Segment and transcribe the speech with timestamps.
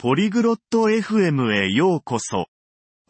[0.00, 2.46] ポリグロット FM へようこそ。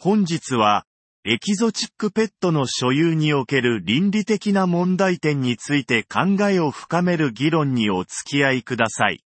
[0.01, 0.87] 本日は、
[1.23, 9.23] エキゾチックペットの所有における倫理的な問題点について考えを深める議論にお付き合いください。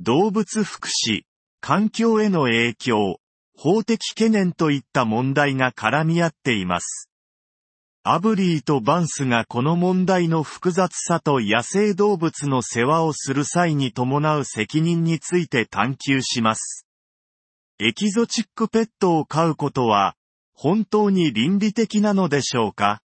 [0.00, 1.22] 動物福祉、
[1.60, 3.20] 環境への影響、
[3.56, 7.08] 法的懸念といった問題が絡み合っています。
[8.08, 16.86] アブリーとバンスがこの問題の複雑さと野生動物の世話をする際に伴う責任について探求します。
[17.80, 20.14] エキゾチックペットを飼うことは、
[20.54, 23.00] 本当に倫理的なのでしょうか？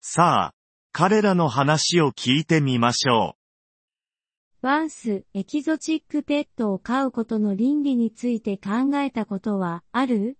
[0.00, 0.54] さあ、
[0.90, 3.36] 彼らの話を聞いてみましょ
[4.60, 4.66] う。
[4.66, 10.36] バンス、エキゾチックペットを飼うことの倫理について考えたことはある？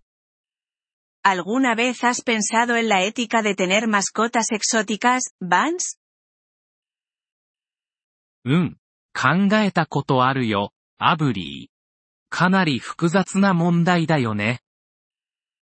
[1.23, 5.99] ¿Alguna vez has pensado en la ética de tener mascotas exóticas, Vance?
[8.45, 8.77] うん。
[9.13, 11.81] 考えたことあるよ、アブリー。
[12.31, 14.61] かなり複雑な問題だよね。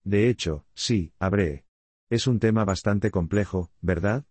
[0.06, 1.64] De hecho, sí, Abre.
[2.10, 4.24] Es un tema bastante complejo, ¿verdad?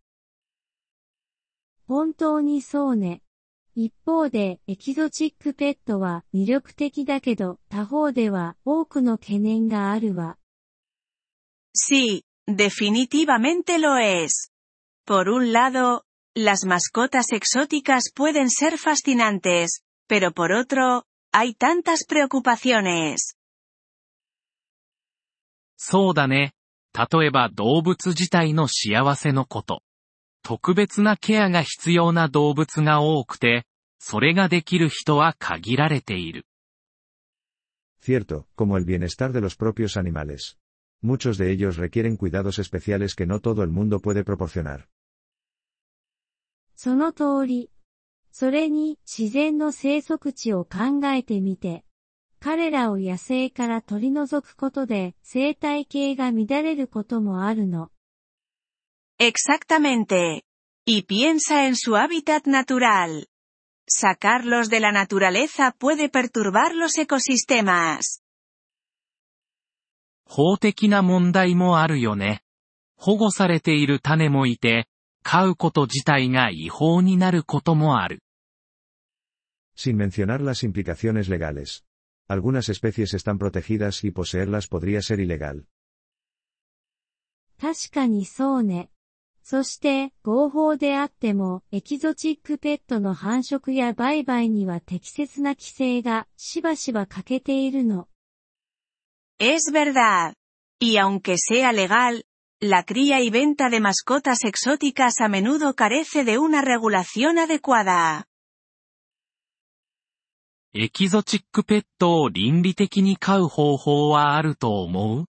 [1.86, 3.22] 本当にそうね。
[3.74, 10.36] 一方で、エキゾチックペットは魅力的だけど、他方では多くの懸念があるわ。
[11.75, 14.51] Sí, definitivamente lo es.
[15.05, 16.05] Por un lado,
[16.35, 23.35] las mascotas exóticas pueden ser fascinantes, pero por otro, hay tantas preocupaciones.
[25.77, 26.53] そうだね。
[26.93, 29.81] 例えば動物自体の幸せのこと。
[30.43, 33.65] 特別なケアが必要な動物が多くて、
[33.99, 36.45] それができる人は限られている。
[38.01, 40.57] Cierto, como el bienestar de los propios animales.
[41.05, 44.87] Muchos de ellos requieren cuidados especiales que no todo el mundo puede proporcionar.
[46.75, 47.69] その通り。
[48.31, 51.83] それに自然の生息地を考えてみて、
[52.39, 57.91] 彼らを野生から取り除くことで生態系が乱れることもあるの。
[59.19, 60.41] Exactamente.
[60.85, 63.27] Y piensa en su hábitat natural.
[63.87, 68.23] Sacarlos de la naturaleza puede perturbar los ecosistemas.
[70.26, 72.42] 法的な問題もあるよね。
[72.96, 74.88] 保護されている種もいて、
[75.22, 78.22] 飼うこと自体が違法になることもある。
[79.76, 81.84] Sin mencionar las implicaciones legales.
[82.28, 85.64] Algunas especies están protegidas y poseerlas podría ser ilegal.
[87.60, 88.90] 確かにそうね。
[89.42, 98.08] そして、合法であっても、エキゾチックペットの繁殖や売買には適切な規制がしばしば欠けているの。
[99.38, 100.34] Es verdad.
[100.80, 102.24] Y aunque sea legal,
[102.60, 108.26] la cría y venta de mascotas exóticas a menudo carece de una regulación adecuada.
[110.78, 115.24] エキゾチックペットを倫理的に飼う方法はあると思う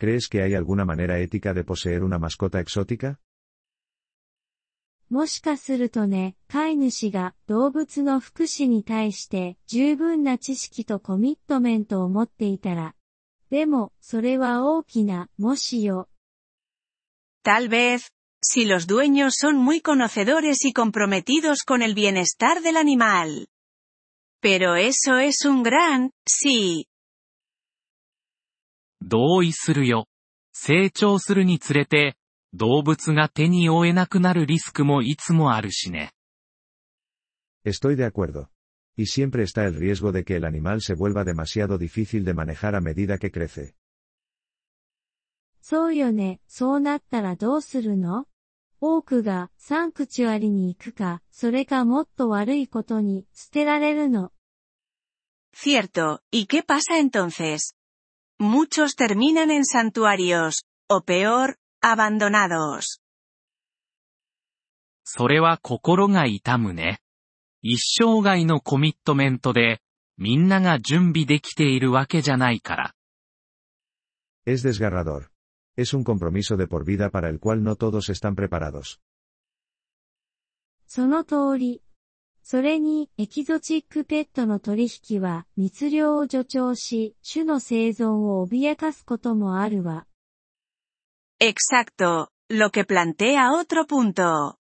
[0.00, 3.20] ¿Crees que hay alguna manera ética de poseer una mascota exótica?
[5.14, 12.96] もしかするとね、飼い主が動物の福祉に対して十分な知識とコミットメントを持っていたら。
[13.48, 16.08] でも、それは大きな、もしよ。
[17.44, 18.10] Tal vez,
[18.42, 23.46] si los dueños son muy conocedores y comprometidos con el bienestar del animal.
[24.42, 26.86] Pero eso es un gran, sí.
[29.00, 30.08] 同意するよ。
[30.52, 32.16] 成長するにつれて、
[32.54, 36.12] 動物が手に負えなくなるリスクもいつもあるしね。
[37.64, 38.48] Estoy de acuerdo.
[38.96, 42.76] Y siempre está el riesgo de que el animal se vuelva demasiado difícil de manejar
[42.76, 43.74] a medida que crece.
[45.60, 46.40] そうよね。
[46.46, 48.26] そうなったらどうするの
[48.80, 54.30] 多くがサンクチュアリに行くか、それかもっと悪いことに捨てられるの。
[55.54, 57.74] Cierto, ¿y qué pasa entonces?
[58.38, 63.00] Muchos terminan en santuarios, o peor, abandonados.
[65.04, 67.00] それは心が痛むね。
[67.62, 69.80] 一生涯のコミットメントで、
[70.16, 72.94] みんなが準備できているわけじゃないから。
[74.46, 75.28] Es desgarrador.
[75.76, 78.98] Es un compromiso de por vida para el cual no todos están preparados.
[80.86, 81.82] その通り。
[82.42, 90.06] それに、エキゾチックペットの取引は密漁を助長し、種の生存を脅かすこともあるわ。
[91.43, 94.57] Exacto, lo que plantea otro punto.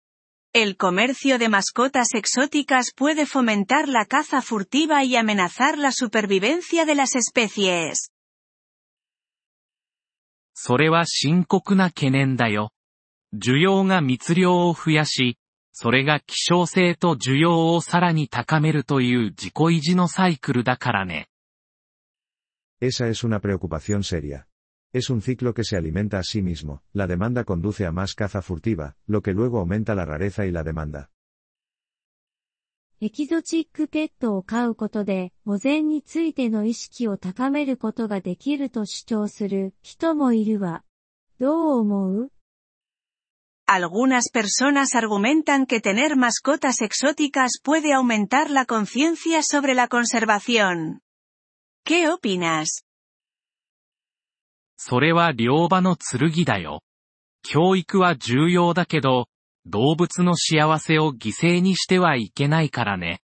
[0.53, 6.95] El comercio de mascotas exóticas puede fomentar la caza furtiva y amenazar la supervivencia de
[6.95, 8.09] las especies.
[10.55, 12.71] それは深刻な懸念だよ。
[13.33, 15.37] 需要が密漁を増やし、
[15.71, 21.27] それが希少性と需要をさらに高めるという自己維持のサイクルだからね。
[22.79, 24.45] Esa es una preocupación seria.
[24.93, 28.41] Es un ciclo que se alimenta a sí mismo, la demanda conduce a más caza
[28.41, 31.09] furtiva, lo que luego aumenta la rareza y la demanda.
[33.01, 40.85] エキゾチックペットを飼うことで、保全についての意識を高めることができると主張する人もいるわ。
[41.37, 42.31] どう思う
[43.67, 51.01] Algunas personas argumentan que tener mascotas exóticas puede aumentar la conciencia sobre la conservación.
[51.83, 52.85] ¿Qué opinas?
[54.80, 56.82] それは両場の剣だよ。
[57.42, 59.26] 教育は重要だけど、
[59.66, 63.20] 動物の幸せを犠牲にしてはいけないからね。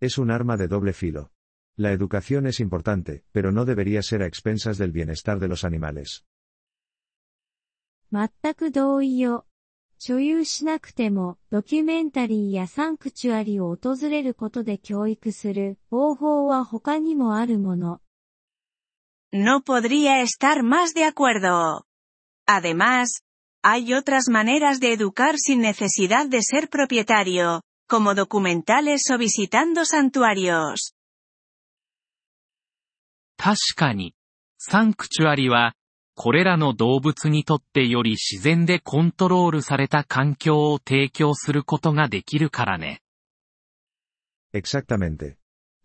[0.00, 1.28] Es un arma de doble filo.
[1.76, 6.24] La educación es importante, pero no debería ser a expensas del bienestar de los animales.
[8.10, 9.44] 全く同意よ。
[9.98, 18.00] 所有しなくても、ドキュメンタリーやサンクチュアリを訪れることで教育する方法は他にもあるもの。
[19.31, 21.85] No podría estar más de acuerdo.
[22.47, 23.21] Además,
[23.63, 30.93] hay otras maneras de educar sin necesidad de ser propietario, como documentales o visitando santuarios.
[33.37, 34.15] 確かに、
[34.57, 35.75] サンクチュアリは、
[36.15, 43.01] これらの動物にとってより自然でコントロールされた環境を提供することができるからね。
[44.53, 45.35] Exactamente.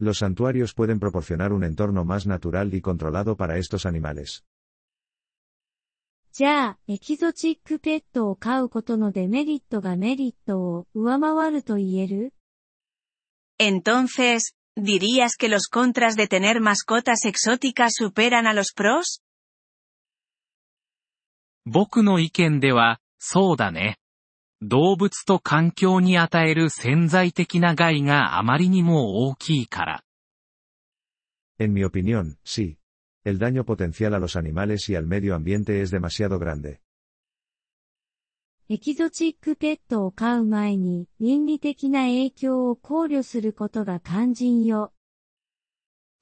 [0.02, 4.44] Los santuarios pueden proporcionar un entorno más natural y controlado para estos animales.
[6.32, 12.32] じゃあ、エキゾチックペットを飼うことのデメリットがメリットを上回ると言える
[13.58, 19.20] Entonces, ¿dirías que los contras de tener mascotas exóticas superan a los pros?
[21.64, 23.98] 僕の意見では、そうだね。
[24.65, 30.03] 動物と環境に与える潜在的な害があまりにも大きいから。
[31.59, 32.77] En mi opinión, sí.
[33.25, 36.79] El daño potencial a los animales y al medio ambiente es demasiado grande.
[38.69, 44.93] エキゾチックペットを飼う前に倫理的な影響を考慮することが肝心よ。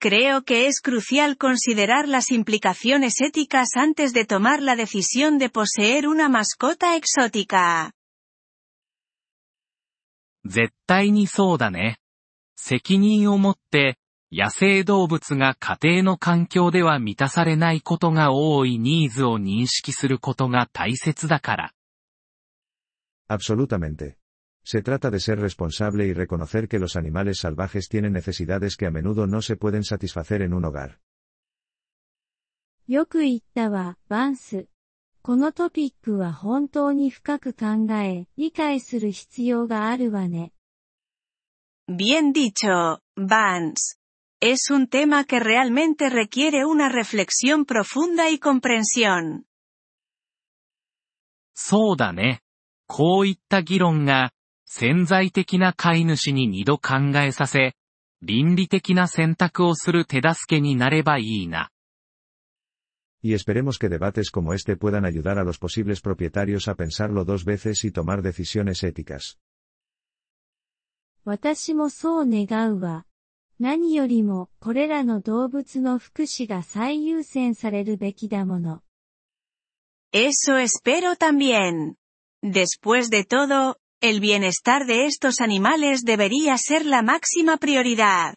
[0.02, 6.08] Creo que es crucial considerar las implicaciones éticas antes de tomar la decisión de poseer
[6.08, 7.94] una mascota exótica.
[10.46, 11.98] 絶対にそうだね。
[12.56, 13.98] 責任を持って、
[14.32, 21.74] 野生動物が家庭の環境では満たされないことが多いニーズを認識することが大切だから。
[23.28, 24.18] Absolutamente.
[24.64, 28.92] Se trata de ser responsable y reconocer que los animales salvajes tienen necesidades que a
[28.92, 31.00] menudo no se pueden satisfacer en un hogar.
[32.88, 34.68] よく言ったわ、バンス。
[35.24, 40.52] このトピックは本当に深く考え、理解する必要があるわね。
[41.88, 43.98] Bien dicho, Vance.
[44.42, 49.44] Es un tema que realmente requiere una reflexión profunda y comprensión.
[51.54, 52.42] そうだね。
[52.88, 54.34] こういった議論が、
[54.66, 57.76] 潜在的な飼い主に二度考えさせ、
[58.24, 61.71] 倫理的な選択をする手助けになればいいな。
[63.23, 67.85] Y esperemos que debates como este puedan ayudar a los posibles propietarios a pensarlo dos veces
[67.85, 69.39] y tomar decisiones éticas.
[71.25, 73.05] 私もそう願うわ。
[73.59, 78.83] 何よりも、これらの動物の福祉が最優先されるべきだもの。
[80.13, 81.97] Eso espero también.
[82.45, 88.37] Después de todo, el bienestar de estos animales debería ser la máxima prioridad.